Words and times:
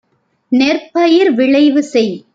நெற்பயிர் 0.51 1.31
விளைவு 1.31 1.83
செய். 1.83 2.13